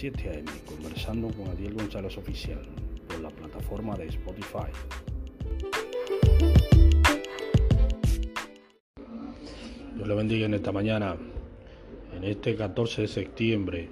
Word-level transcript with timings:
7 0.00 0.30
a.m. 0.30 0.50
conversando 0.64 1.28
con 1.28 1.48
Adiel 1.48 1.74
González 1.74 2.16
Oficial 2.16 2.62
por 3.06 3.20
la 3.20 3.28
plataforma 3.28 3.94
de 3.98 4.06
Spotify. 4.06 4.72
Dios 9.94 10.08
le 10.08 10.14
bendiga 10.14 10.46
en 10.46 10.54
esta 10.54 10.72
mañana, 10.72 11.16
en 12.16 12.24
este 12.24 12.56
14 12.56 13.02
de 13.02 13.08
septiembre 13.08 13.90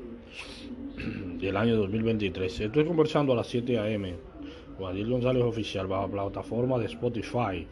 del 1.38 1.54
año 1.54 1.76
2023. 1.76 2.58
Estoy 2.58 2.86
conversando 2.86 3.34
a 3.34 3.36
las 3.36 3.46
7 3.48 3.78
a.m. 3.78 4.14
con 4.78 4.90
Adiel 4.90 5.10
González 5.10 5.42
Oficial 5.42 5.88
bajo 5.88 6.06
la 6.06 6.12
plataforma 6.12 6.78
de 6.78 6.86
Spotify. 6.86 7.66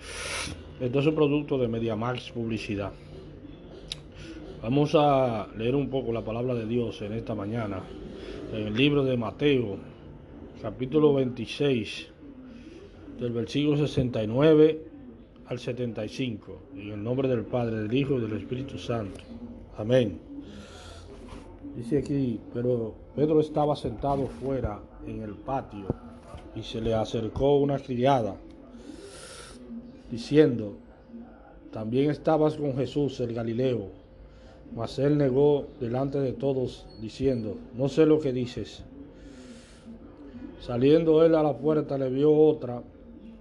Esto 0.79 1.01
es 1.01 1.07
un 1.07 1.15
producto 1.15 1.57
de 1.57 1.69
MediaMax 1.69 2.33
Publicidad. 2.33 2.93
Vamos 4.63 4.95
a 4.95 5.47
leer 5.57 5.77
un 5.77 5.89
poco 5.89 6.13
la 6.13 6.23
palabra 6.23 6.53
de 6.55 6.67
Dios 6.67 7.01
en 7.01 7.13
esta 7.13 7.35
mañana, 7.35 7.83
en 8.53 8.67
el 8.69 8.75
libro 8.75 9.05
de 9.05 9.17
Mateo, 9.17 9.77
capítulo 10.63 11.15
26, 11.15 12.09
del 13.19 13.33
versículo 13.33 13.77
69 13.77 14.81
al 15.47 15.59
75, 15.59 16.63
en 16.75 16.93
el 16.93 17.03
nombre 17.03 17.29
del 17.29 17.45
Padre, 17.45 17.83
del 17.83 17.95
Hijo 17.95 18.19
y 18.19 18.21
del 18.21 18.35
Espíritu 18.35 18.79
Santo. 18.79 19.21
Amén. 19.77 20.21
Dice 21.77 21.99
aquí, 21.99 22.41
pero 22.55 22.95
Pedro 23.15 23.41
estaba 23.41 23.75
sentado 23.77 24.27
fuera 24.27 24.81
en 25.07 25.23
el 25.23 25.35
patio 25.35 25.87
y 26.55 26.63
se 26.63 26.81
le 26.81 26.95
acercó 26.95 27.59
una 27.59 27.79
criada, 27.79 28.37
diciendo, 30.11 30.77
también 31.73 32.11
estabas 32.11 32.55
con 32.55 32.75
Jesús 32.77 33.21
el 33.21 33.35
Galileo. 33.35 33.91
Mas 34.75 34.99
él 34.99 35.17
negó 35.17 35.67
delante 35.81 36.19
de 36.19 36.33
todos, 36.33 36.87
diciendo, 37.01 37.57
no 37.75 37.89
sé 37.89 38.07
lo 38.07 38.21
que 38.21 38.33
dices. 38.33 38.85
Saliendo 40.61 41.25
él 41.25 41.35
a 41.35 41.43
la 41.43 41.57
puerta 41.57 41.97
le 41.97 42.11
vio 42.11 42.35
otra 42.35 42.83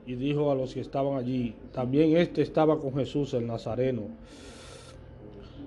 y 0.06 0.16
dijo 0.16 0.52
a 0.52 0.56
los 0.56 0.74
que 0.74 0.82
estaban 0.82 1.18
allí, 1.18 1.56
también 1.74 2.16
este 2.16 2.42
estaba 2.42 2.80
con 2.80 2.94
Jesús 2.94 3.34
el 3.34 3.48
Nazareno. 3.48 4.04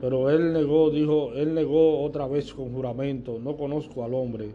Pero 0.01 0.31
él 0.31 0.53
negó, 0.53 0.91
dijo, 0.91 1.33
él 1.35 1.55
negó 1.55 2.03
otra 2.03 2.29
vez 2.29 2.55
con 2.55 2.73
juramento, 2.73 3.39
no 3.41 3.57
conozco 3.57 4.05
al 4.05 4.15
hombre. 4.15 4.51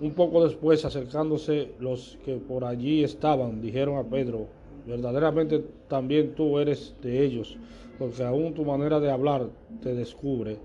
Un 0.00 0.10
poco 0.12 0.44
después, 0.44 0.84
acercándose 0.84 1.70
los 1.78 2.18
que 2.24 2.34
por 2.34 2.64
allí 2.64 3.04
estaban, 3.04 3.62
dijeron 3.62 3.96
a 3.98 4.02
Pedro, 4.02 4.48
verdaderamente 4.86 5.64
también 5.88 6.34
tú 6.34 6.58
eres 6.58 6.94
de 7.02 7.24
ellos, 7.24 7.56
porque 7.98 8.22
aún 8.22 8.54
tu 8.54 8.64
manera 8.64 9.00
de 9.00 9.10
hablar 9.10 9.48
te 9.82 9.94
descubre. 9.94 10.58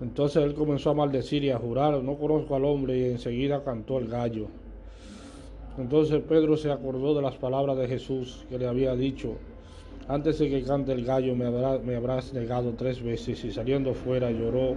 Entonces 0.00 0.42
él 0.42 0.54
comenzó 0.54 0.90
a 0.90 0.94
maldecir 0.94 1.44
y 1.44 1.50
a 1.50 1.58
jurar, 1.58 2.02
no 2.02 2.16
conozco 2.16 2.56
al 2.56 2.64
hombre, 2.64 2.98
y 2.98 3.04
enseguida 3.04 3.62
cantó 3.62 3.98
el 3.98 4.08
gallo. 4.08 4.48
Entonces 5.78 6.20
Pedro 6.28 6.56
se 6.56 6.72
acordó 6.72 7.14
de 7.14 7.22
las 7.22 7.36
palabras 7.36 7.78
de 7.78 7.86
Jesús 7.86 8.44
que 8.48 8.58
le 8.58 8.66
había 8.66 8.94
dicho, 8.96 9.36
antes 10.08 10.40
de 10.40 10.50
que 10.50 10.62
cante 10.64 10.92
el 10.92 11.04
gallo 11.04 11.36
me, 11.36 11.94
habrás 11.94 12.34
negado 12.34 12.74
tres 12.76 13.00
veces, 13.02 13.44
y 13.44 13.52
saliendo 13.52 13.94
fuera 13.94 14.30
lloró 14.30 14.74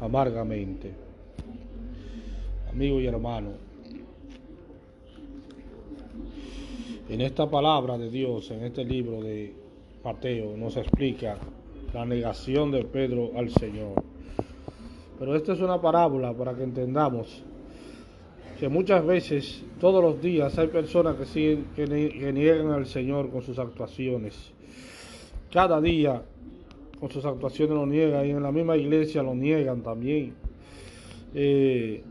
amargamente. 0.00 0.92
Amigo 2.70 3.00
y 3.00 3.06
hermano, 3.06 3.52
en 7.08 7.20
esta 7.22 7.48
palabra 7.48 7.96
de 7.96 8.10
Dios, 8.10 8.50
en 8.50 8.64
este 8.64 8.84
libro 8.84 9.22
de 9.22 9.61
Mateo, 10.04 10.56
nos 10.56 10.76
explica 10.76 11.36
la 11.94 12.04
negación 12.04 12.72
de 12.72 12.84
Pedro 12.84 13.30
al 13.36 13.50
Señor. 13.50 14.02
Pero 15.18 15.36
esta 15.36 15.52
es 15.52 15.60
una 15.60 15.80
parábola 15.80 16.32
para 16.32 16.54
que 16.54 16.64
entendamos 16.64 17.44
que 18.58 18.68
muchas 18.68 19.04
veces, 19.06 19.64
todos 19.80 20.02
los 20.02 20.20
días, 20.20 20.58
hay 20.58 20.68
personas 20.68 21.16
que, 21.16 21.24
siguen, 21.24 21.66
que, 21.76 21.86
niegan 22.32 22.70
al 22.70 22.86
Señor 22.86 23.30
con 23.30 23.42
sus 23.42 23.58
actuaciones. 23.58 24.52
Cada 25.52 25.80
día 25.80 26.22
con 26.98 27.10
sus 27.10 27.24
actuaciones 27.24 27.74
lo 27.74 27.86
niegan 27.86 28.26
y 28.26 28.30
en 28.30 28.42
la 28.42 28.52
misma 28.52 28.76
iglesia 28.76 29.22
lo 29.22 29.34
niegan 29.34 29.82
también. 29.82 30.34
Eh, 31.34 32.02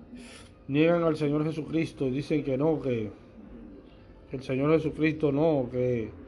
niegan 0.67 1.03
al 1.03 1.17
Señor 1.17 1.43
Jesucristo 1.43 2.07
y 2.07 2.11
dicen 2.11 2.43
que 2.43 2.57
no, 2.57 2.81
que 2.81 3.09
el 4.31 4.43
Señor 4.43 4.71
Jesucristo 4.71 5.31
no, 5.31 5.67
que 5.71 6.20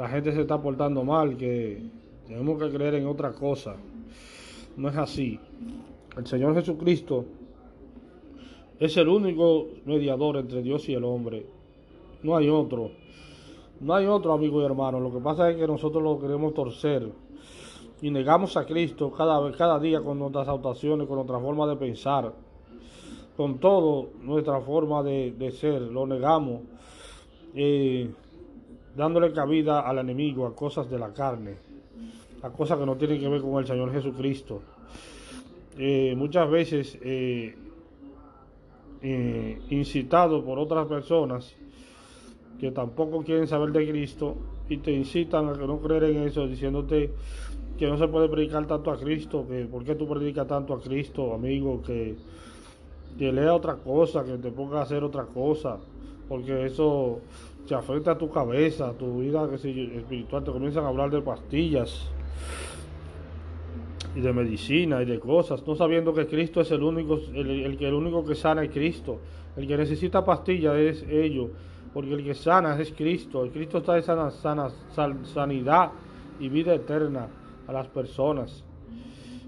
la 0.00 0.08
gente 0.08 0.32
se 0.32 0.40
está 0.40 0.56
portando 0.62 1.04
mal, 1.04 1.36
que 1.36 1.82
tenemos 2.26 2.58
que 2.58 2.70
creer 2.70 2.94
en 2.94 3.06
otra 3.06 3.32
cosa. 3.32 3.76
No 4.78 4.88
es 4.88 4.96
así. 4.96 5.38
El 6.16 6.26
Señor 6.26 6.54
Jesucristo 6.54 7.26
es 8.78 8.96
el 8.96 9.08
único 9.08 9.66
mediador 9.84 10.38
entre 10.38 10.62
Dios 10.62 10.88
y 10.88 10.94
el 10.94 11.04
hombre. 11.04 11.44
No 12.22 12.34
hay 12.34 12.48
otro. 12.48 12.92
No 13.78 13.92
hay 13.92 14.06
otro 14.06 14.32
amigo 14.32 14.62
y 14.62 14.64
hermano. 14.64 15.00
Lo 15.00 15.12
que 15.12 15.18
pasa 15.18 15.50
es 15.50 15.58
que 15.58 15.66
nosotros 15.66 16.02
lo 16.02 16.18
queremos 16.18 16.54
torcer 16.54 17.06
y 18.00 18.10
negamos 18.10 18.56
a 18.56 18.64
Cristo 18.64 19.12
cada, 19.12 19.52
cada 19.52 19.78
día 19.78 20.00
con 20.00 20.18
nuestras 20.18 20.48
actuaciones, 20.48 21.06
con 21.08 21.16
nuestra 21.16 21.38
forma 21.38 21.66
de 21.66 21.76
pensar, 21.76 22.32
con 23.36 23.58
todo 23.58 24.08
nuestra 24.22 24.62
forma 24.62 25.02
de, 25.02 25.32
de 25.32 25.52
ser. 25.52 25.82
Lo 25.82 26.06
negamos. 26.06 26.62
Eh, 27.54 28.08
dándole 28.96 29.32
cabida 29.32 29.80
al 29.80 29.98
enemigo, 29.98 30.46
a 30.46 30.54
cosas 30.54 30.90
de 30.90 30.98
la 30.98 31.12
carne, 31.12 31.56
a 32.42 32.50
cosas 32.50 32.78
que 32.78 32.86
no 32.86 32.96
tienen 32.96 33.20
que 33.20 33.28
ver 33.28 33.40
con 33.40 33.58
el 33.58 33.66
Señor 33.66 33.92
Jesucristo. 33.92 34.62
Eh, 35.78 36.14
muchas 36.16 36.50
veces 36.50 36.98
eh, 37.02 37.54
eh, 39.02 39.58
incitado 39.70 40.44
por 40.44 40.58
otras 40.58 40.86
personas 40.86 41.54
que 42.58 42.70
tampoco 42.70 43.22
quieren 43.22 43.46
saber 43.46 43.72
de 43.72 43.88
Cristo 43.88 44.36
y 44.68 44.78
te 44.78 44.92
incitan 44.92 45.48
a 45.48 45.52
que 45.54 45.66
no 45.66 45.78
creer 45.80 46.04
en 46.04 46.24
eso, 46.24 46.46
diciéndote 46.46 47.10
que 47.78 47.86
no 47.86 47.96
se 47.96 48.08
puede 48.08 48.28
predicar 48.28 48.66
tanto 48.66 48.90
a 48.90 48.98
Cristo, 48.98 49.46
que 49.48 49.64
por 49.64 49.84
qué 49.84 49.94
tú 49.94 50.06
predicas 50.06 50.46
tanto 50.46 50.74
a 50.74 50.80
Cristo, 50.80 51.32
amigo, 51.32 51.80
que, 51.80 52.14
que 53.18 53.32
lea 53.32 53.54
otra 53.54 53.76
cosa, 53.76 54.22
que 54.22 54.36
te 54.36 54.50
ponga 54.50 54.80
a 54.80 54.82
hacer 54.82 55.02
otra 55.02 55.24
cosa, 55.24 55.78
porque 56.28 56.66
eso 56.66 57.20
te 57.66 57.74
afecta 57.74 58.12
a 58.12 58.18
tu 58.18 58.30
cabeza, 58.30 58.92
tu 58.94 59.20
vida 59.20 59.48
espiritual, 59.54 60.44
te 60.44 60.50
comienzan 60.50 60.84
a 60.84 60.88
hablar 60.88 61.10
de 61.10 61.22
pastillas 61.22 62.10
y 64.14 64.20
de 64.20 64.32
medicina 64.32 65.02
y 65.02 65.04
de 65.04 65.20
cosas, 65.20 65.64
no 65.66 65.76
sabiendo 65.76 66.12
que 66.12 66.26
Cristo 66.26 66.60
es 66.60 66.70
el 66.70 66.82
único, 66.82 67.18
el, 67.34 67.76
que 67.78 67.86
el 67.86 67.94
único 67.94 68.24
que 68.24 68.34
sana 68.34 68.64
es 68.64 68.70
Cristo. 68.70 69.18
El 69.56 69.66
que 69.66 69.76
necesita 69.76 70.24
pastillas 70.24 70.76
es 70.76 71.04
ellos, 71.08 71.50
porque 71.92 72.14
el 72.14 72.24
que 72.24 72.34
sana 72.34 72.80
es 72.80 72.92
Cristo. 72.92 73.44
El 73.44 73.50
Cristo 73.50 73.78
está 73.78 73.94
de 73.94 74.02
sana, 74.02 74.30
sanidad 75.24 75.92
y 76.38 76.48
vida 76.48 76.74
eterna 76.74 77.28
a 77.66 77.72
las 77.72 77.88
personas. 77.88 78.64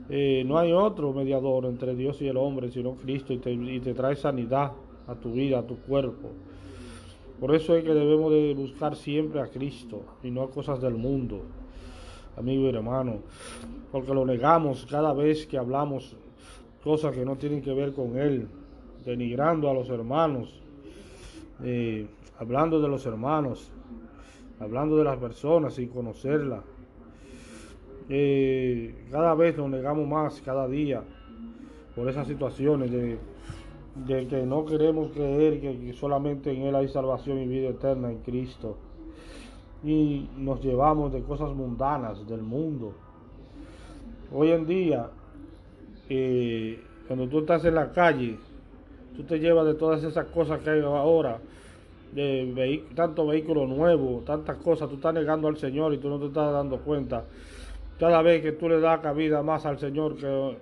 Eh, 0.08 0.42
no 0.46 0.58
hay 0.58 0.72
otro 0.72 1.12
mediador 1.12 1.64
entre 1.64 1.94
Dios 1.94 2.20
y 2.20 2.28
el 2.28 2.36
hombre, 2.36 2.70
sino 2.70 2.94
Cristo, 2.96 3.32
y 3.32 3.38
te, 3.38 3.52
y 3.52 3.80
te 3.80 3.94
trae 3.94 4.16
sanidad 4.16 4.72
a 5.06 5.14
tu 5.14 5.32
vida, 5.32 5.60
a 5.60 5.66
tu 5.66 5.78
cuerpo. 5.78 6.30
Por 7.40 7.54
eso 7.54 7.76
es 7.76 7.84
que 7.84 7.92
debemos 7.92 8.32
de 8.32 8.54
buscar 8.54 8.94
siempre 8.96 9.40
a 9.40 9.48
Cristo 9.48 10.02
y 10.22 10.30
no 10.30 10.42
a 10.42 10.50
cosas 10.50 10.80
del 10.80 10.94
mundo, 10.94 11.42
amigo 12.36 12.64
y 12.64 12.68
hermano, 12.68 13.18
porque 13.90 14.14
lo 14.14 14.24
negamos 14.24 14.86
cada 14.88 15.12
vez 15.12 15.46
que 15.46 15.58
hablamos 15.58 16.16
cosas 16.82 17.14
que 17.14 17.24
no 17.24 17.36
tienen 17.36 17.62
que 17.62 17.72
ver 17.72 17.92
con 17.92 18.16
Él, 18.16 18.48
denigrando 19.04 19.68
a 19.70 19.74
los 19.74 19.88
hermanos, 19.88 20.60
eh, 21.62 22.06
hablando 22.38 22.80
de 22.80 22.88
los 22.88 23.06
hermanos, 23.06 23.70
hablando 24.60 24.96
de 24.96 25.04
las 25.04 25.18
personas 25.18 25.74
sin 25.74 25.88
conocerla. 25.88 26.62
Eh, 28.08 29.06
cada 29.10 29.34
vez 29.34 29.56
nos 29.56 29.70
negamos 29.70 30.06
más, 30.06 30.40
cada 30.42 30.68
día, 30.68 31.02
por 31.94 32.08
esas 32.08 32.26
situaciones 32.26 32.90
de 32.90 33.18
de 33.94 34.26
que 34.26 34.42
no 34.46 34.64
queremos 34.64 35.10
creer 35.12 35.60
que 35.60 35.92
solamente 35.94 36.50
en 36.50 36.62
Él 36.62 36.74
hay 36.74 36.88
salvación 36.88 37.38
y 37.38 37.46
vida 37.46 37.68
eterna 37.68 38.10
en 38.10 38.18
Cristo. 38.18 38.76
Y 39.84 40.28
nos 40.36 40.62
llevamos 40.62 41.12
de 41.12 41.22
cosas 41.22 41.50
mundanas 41.50 42.26
del 42.26 42.42
mundo. 42.42 42.94
Hoy 44.32 44.50
en 44.50 44.66
día, 44.66 45.10
eh, 46.08 46.80
cuando 47.06 47.28
tú 47.28 47.40
estás 47.40 47.64
en 47.64 47.74
la 47.74 47.92
calle, 47.92 48.38
tú 49.16 49.24
te 49.24 49.38
llevas 49.38 49.66
de 49.66 49.74
todas 49.74 50.02
esas 50.04 50.26
cosas 50.26 50.60
que 50.60 50.70
hay 50.70 50.80
ahora, 50.80 51.38
de 52.12 52.84
tanto 52.94 53.26
vehículo 53.26 53.66
nuevo, 53.66 54.22
tantas 54.24 54.56
cosas, 54.58 54.88
tú 54.88 54.96
estás 54.96 55.14
negando 55.14 55.48
al 55.48 55.56
Señor 55.56 55.92
y 55.94 55.98
tú 55.98 56.08
no 56.08 56.18
te 56.18 56.26
estás 56.26 56.52
dando 56.52 56.78
cuenta. 56.78 57.24
Cada 57.98 58.22
vez 58.22 58.42
que 58.42 58.52
tú 58.52 58.68
le 58.68 58.80
das 58.80 59.00
cabida 59.00 59.42
más 59.42 59.66
al 59.66 59.78
Señor 59.78 60.16
que 60.16 60.56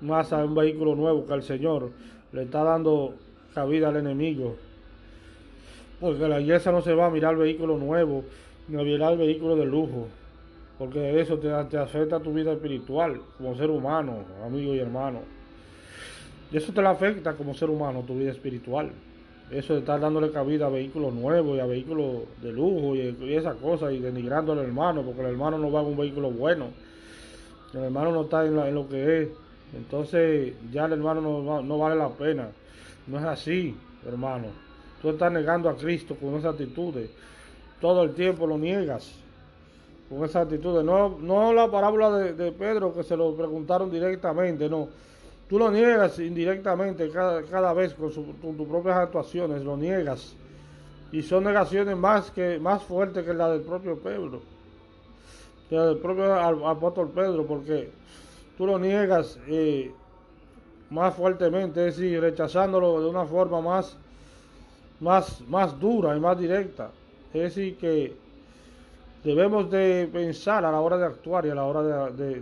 más 0.00 0.32
a 0.32 0.44
un 0.44 0.54
vehículo 0.54 0.94
nuevo 0.94 1.26
que 1.26 1.32
al 1.32 1.42
Señor, 1.42 1.90
le 2.32 2.42
está 2.42 2.62
dando 2.62 3.14
cabida 3.54 3.88
al 3.88 3.96
enemigo. 3.96 4.56
Porque 6.00 6.28
la 6.28 6.40
iglesia 6.40 6.70
no 6.70 6.82
se 6.82 6.94
va 6.94 7.06
a 7.06 7.10
mirar 7.10 7.36
vehículo 7.36 7.76
nuevo, 7.76 8.24
ni 8.68 8.80
a 8.80 8.84
mirar 8.84 9.16
vehículo 9.16 9.56
de 9.56 9.66
lujo. 9.66 10.08
porque 10.78 11.20
eso 11.20 11.38
te, 11.38 11.48
te 11.70 11.76
afecta 11.76 12.20
tu 12.20 12.32
vida 12.32 12.52
espiritual 12.52 13.20
como 13.36 13.56
ser 13.56 13.68
humano, 13.68 14.18
amigo 14.44 14.74
y 14.74 14.78
hermano. 14.78 15.20
Eso 16.52 16.72
te 16.72 16.80
la 16.80 16.90
afecta 16.90 17.34
como 17.34 17.52
ser 17.54 17.68
humano, 17.68 18.04
tu 18.06 18.14
vida 18.16 18.30
espiritual. 18.30 18.90
Eso 19.50 19.74
de 19.74 19.80
estar 19.80 19.98
dándole 19.98 20.30
cabida 20.30 20.66
a 20.66 20.68
vehículos 20.68 21.12
nuevos 21.14 21.56
y 21.56 21.60
a 21.60 21.66
vehículos 21.66 22.22
de 22.42 22.52
lujo 22.52 22.94
y, 22.94 23.34
esas 23.34 23.56
cosas 23.56 23.92
y 23.92 23.98
denigrando 23.98 24.52
al 24.52 24.58
hermano, 24.58 25.02
porque 25.02 25.20
el 25.22 25.28
hermano 25.28 25.58
no 25.58 25.70
va 25.72 25.80
en 25.80 25.86
un 25.86 25.96
vehículo 25.96 26.30
bueno. 26.30 26.66
El 27.74 27.84
hermano 27.84 28.12
no 28.12 28.22
está 28.22 28.46
en, 28.46 28.74
lo 28.74 28.88
que 28.88 29.22
es. 29.22 29.28
Entonces 29.74 30.54
ya 30.72 30.86
el 30.86 30.92
hermano 30.92 31.20
no, 31.20 31.62
no 31.62 31.78
vale 31.78 31.96
la 31.96 32.08
pena. 32.08 32.48
No 33.06 33.18
es 33.18 33.24
así, 33.24 33.76
hermano. 34.06 34.48
Tú 35.00 35.10
estás 35.10 35.32
negando 35.32 35.68
a 35.68 35.76
Cristo 35.76 36.16
con 36.16 36.34
esas 36.34 36.52
actitudes. 36.52 37.10
Todo 37.80 38.02
el 38.02 38.14
tiempo 38.14 38.46
lo 38.46 38.58
niegas 38.58 39.14
con 40.08 40.24
esas 40.24 40.44
actitudes. 40.44 40.84
No, 40.84 41.18
no 41.20 41.52
la 41.52 41.70
parábola 41.70 42.10
de, 42.10 42.52
Pedro 42.52 42.92
que 42.92 43.02
se 43.02 43.16
lo 43.16 43.34
preguntaron 43.34 43.90
directamente, 43.90 44.68
no. 44.68 44.88
Tú 45.48 45.58
lo 45.58 45.70
niegas 45.70 46.18
indirectamente 46.18 47.08
cada, 47.10 47.42
cada 47.42 47.72
vez 47.72 47.94
con, 47.94 48.12
tus 48.12 48.68
propias 48.68 48.96
actuaciones, 48.96 49.62
lo 49.64 49.76
niegas. 49.76 50.34
Y 51.10 51.22
son 51.22 51.44
negaciones 51.44 51.96
más, 51.96 52.30
que, 52.30 52.58
más 52.58 52.82
fuertes 52.82 53.24
que 53.24 53.32
la 53.32 53.48
del 53.48 53.62
propio 53.62 53.98
Pedro, 53.98 54.42
que 55.70 55.76
la 55.76 55.86
del 55.86 55.98
propio 55.98 56.34
apóstol 56.68 57.10
Pedro, 57.14 57.46
porque 57.46 57.90
tú 58.58 58.66
lo 58.66 58.78
niegas 58.78 59.38
eh, 59.46 59.92
más 60.90 61.14
fuertemente, 61.14 61.86
es 61.86 61.96
decir, 61.96 62.20
rechazándolo 62.20 63.00
de 63.00 63.08
una 63.08 63.24
forma 63.24 63.60
más, 63.60 63.96
más, 64.98 65.40
más 65.42 65.78
dura 65.78 66.16
y 66.16 66.20
más 66.20 66.36
directa. 66.36 66.90
Es 67.32 67.54
decir, 67.54 67.76
que 67.78 68.16
debemos 69.22 69.70
de 69.70 70.08
pensar 70.12 70.64
a 70.64 70.72
la 70.72 70.80
hora 70.80 70.98
de 70.98 71.04
actuar 71.06 71.46
y 71.46 71.50
a 71.50 71.54
la 71.54 71.64
hora 71.64 72.10
de, 72.10 72.40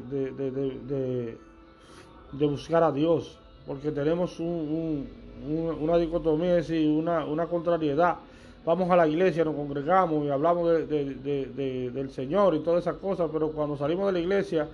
de, 2.32 2.46
buscar 2.46 2.82
a 2.82 2.90
Dios, 2.90 3.38
porque 3.66 3.92
tenemos 3.92 4.40
una 4.40 5.98
dicotomía, 5.98 6.58
es 6.58 6.68
decir, 6.68 6.88
una, 6.88 7.26
una 7.26 7.46
contrariedad. 7.46 8.16
Vamos 8.64 8.90
a 8.90 8.96
la 8.96 9.06
iglesia, 9.06 9.44
nos 9.44 9.54
congregamos 9.54 10.24
y 10.24 10.30
hablamos 10.30 10.66
del 10.88 12.10
Señor 12.10 12.54
y 12.54 12.60
todas 12.60 12.84
esas 12.84 12.96
cosas, 12.96 13.28
pero 13.30 13.50
cuando 13.50 13.76
salimos 13.76 14.06
de 14.06 14.12
la 14.12 14.20
iglesia, 14.20 14.66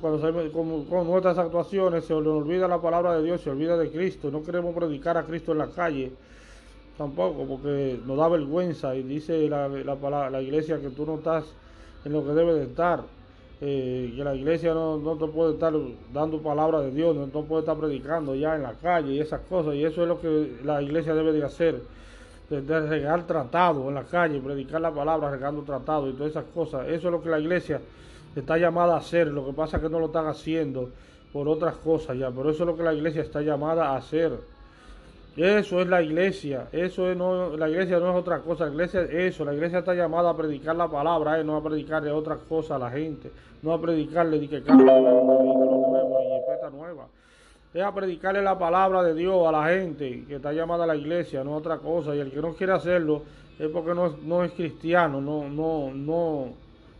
cuando 0.00 0.52
con, 0.52 0.84
con 0.84 1.06
nuestras 1.06 1.38
actuaciones, 1.38 2.04
se 2.04 2.14
olvida 2.14 2.68
la 2.68 2.80
palabra 2.80 3.16
de 3.16 3.24
Dios, 3.24 3.40
se 3.40 3.50
olvida 3.50 3.76
de 3.76 3.90
Cristo, 3.90 4.30
no 4.30 4.42
queremos 4.42 4.74
predicar 4.74 5.16
a 5.16 5.24
Cristo 5.24 5.52
en 5.52 5.58
la 5.58 5.68
calle 5.68 6.12
tampoco, 6.96 7.44
porque 7.46 7.98
nos 8.06 8.16
da 8.16 8.28
vergüenza. 8.28 8.94
Y 8.94 9.02
dice 9.02 9.48
la, 9.48 9.68
la, 9.68 10.30
la 10.30 10.42
iglesia 10.42 10.80
que 10.80 10.90
tú 10.90 11.04
no 11.04 11.16
estás 11.16 11.44
en 12.04 12.12
lo 12.12 12.24
que 12.24 12.32
debe 12.32 12.54
de 12.54 12.64
estar, 12.64 13.02
eh, 13.60 14.12
que 14.16 14.24
la 14.24 14.34
iglesia 14.34 14.74
no, 14.74 14.98
no, 14.98 15.16
te 15.16 15.26
puede 15.26 15.54
estar 15.54 15.72
dando 16.12 16.42
palabra 16.42 16.80
de 16.80 16.90
Dios, 16.90 17.14
no, 17.14 17.26
te 17.26 17.42
puede 17.42 17.60
estar 17.60 17.76
predicando 17.76 18.34
ya 18.34 18.56
en 18.56 18.62
la 18.62 18.72
calle 18.74 19.12
y 19.12 19.20
esas 19.20 19.40
cosas, 19.42 19.74
y 19.74 19.84
eso 19.84 20.02
es 20.02 20.08
lo 20.08 20.20
que 20.20 20.58
la 20.64 20.82
iglesia 20.82 21.14
debe 21.14 21.32
de 21.32 21.44
hacer, 21.44 21.80
de, 22.50 22.80
regar 22.80 23.24
tratado 23.26 23.88
en 23.88 23.94
la 23.94 24.02
calle, 24.02 24.40
predicar 24.40 24.80
la 24.80 24.92
palabra 24.92 25.30
regando 25.30 25.62
tratado 25.62 26.08
y 26.08 26.12
todas 26.12 26.30
esas 26.30 26.46
cosas, 26.46 26.88
eso 26.88 27.08
es 27.08 27.12
lo 27.12 27.22
que 27.22 27.28
la 27.28 27.38
iglesia 27.38 27.80
está 28.40 28.58
llamada 28.58 28.94
a 28.94 28.98
hacer, 28.98 29.28
lo 29.28 29.46
que 29.46 29.52
pasa 29.52 29.76
es 29.76 29.82
que 29.82 29.88
no 29.88 29.98
lo 30.00 30.06
están 30.06 30.26
haciendo 30.26 30.90
por 31.32 31.48
otras 31.48 31.76
cosas 31.76 32.16
ya, 32.18 32.30
pero 32.30 32.50
eso 32.50 32.62
es 32.62 32.66
lo 32.66 32.76
que 32.76 32.82
la 32.82 32.92
iglesia 32.92 33.22
está 33.22 33.40
llamada 33.40 33.90
a 33.90 33.96
hacer. 33.96 34.32
Eso 35.34 35.80
es 35.80 35.88
la 35.88 36.02
iglesia, 36.02 36.68
eso 36.72 37.10
es 37.10 37.16
no, 37.16 37.56
la 37.56 37.66
iglesia 37.66 37.98
no 37.98 38.10
es 38.10 38.16
otra 38.16 38.40
cosa, 38.40 38.66
la 38.66 38.72
iglesia 38.72 39.00
es 39.00 39.10
eso, 39.34 39.46
la 39.46 39.54
iglesia 39.54 39.78
está 39.78 39.94
llamada 39.94 40.28
a 40.28 40.36
predicar 40.36 40.76
la 40.76 40.88
palabra, 40.88 41.40
eh, 41.40 41.44
no 41.44 41.56
a 41.56 41.62
predicarle 41.62 42.10
otras 42.10 42.40
cosas 42.40 42.72
a 42.72 42.78
la 42.78 42.90
gente, 42.90 43.32
no 43.62 43.72
a 43.72 43.80
predicarle 43.80 44.38
de 44.38 44.46
que 44.48 44.62
carro 44.62 44.84
nueva, 46.70 47.06
es 47.72 47.82
a 47.82 47.94
predicarle 47.94 48.42
la 48.42 48.58
palabra 48.58 49.02
de 49.02 49.14
Dios 49.14 49.46
a 49.46 49.52
la 49.52 49.68
gente 49.68 50.24
que 50.28 50.34
está 50.34 50.52
llamada 50.52 50.84
a 50.84 50.86
la 50.86 50.96
iglesia, 50.96 51.42
no 51.42 51.54
a 51.54 51.56
otra 51.56 51.78
cosa, 51.78 52.14
y 52.14 52.20
el 52.20 52.30
que 52.30 52.42
no 52.42 52.52
quiere 52.52 52.74
hacerlo 52.74 53.22
es 53.58 53.70
porque 53.70 53.94
no, 53.94 54.14
no 54.22 54.44
es 54.44 54.52
cristiano, 54.52 55.18
no, 55.18 55.48
no, 55.48 55.90
no, 55.94 56.48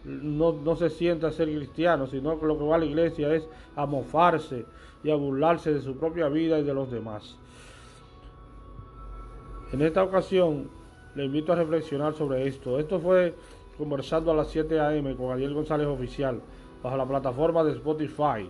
no, 0.05 0.53
no 0.53 0.77
se 0.77 0.91
siente 0.91 1.27
a 1.27 1.33
ser 1.33 1.49
cristiano, 1.49 2.07
sino 2.07 2.39
que 2.39 2.47
lo 2.47 2.59
que 2.59 2.65
va 2.65 2.77
a 2.77 2.79
la 2.79 2.85
iglesia 2.85 3.35
es 3.35 3.49
a 3.77 3.87
mofarse 3.87 4.65
y 5.05 5.11
a 5.11 5.15
burlarse 5.15 5.73
de 5.73 5.81
su 5.81 5.97
propia 5.97 6.29
vida 6.29 6.59
y 6.59 6.65
de 6.65 6.75
los 6.75 6.91
demás. 6.91 7.37
En 9.73 9.81
esta 9.83 10.03
ocasión 10.03 10.69
le 11.15 11.25
invito 11.25 11.53
a 11.53 11.57
reflexionar 11.57 12.15
sobre 12.15 12.47
esto. 12.47 12.79
Esto 12.79 13.01
fue 13.01 13.35
conversando 13.79 14.31
a 14.31 14.35
las 14.35 14.49
7 14.49 14.79
a.m. 14.81 15.15
con 15.17 15.33
Ariel 15.33 15.55
González 15.55 15.87
Oficial 15.87 16.41
bajo 16.83 16.97
la 16.97 17.07
plataforma 17.07 17.65
de 17.65 17.73
Spotify. 17.73 18.49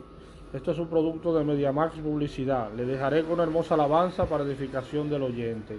Esto 0.52 0.72
es 0.72 0.78
un 0.78 0.88
producto 0.88 1.34
de 1.34 1.44
MediaMax 1.44 1.96
Publicidad. 2.00 2.72
Le 2.75 2.84
dejaré 2.84 3.22
con 3.22 3.32
una 3.32 3.44
hermosa 3.44 3.75
alabanza 3.75 4.26
para 4.26 4.44
edificación 4.44 5.08
del 5.08 5.22
oyente. 5.22 5.78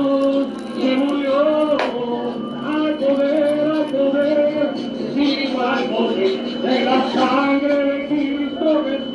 nella 6.61 7.09
sangre 7.13 8.07
di 8.07 8.35
Cristo 8.35 9.10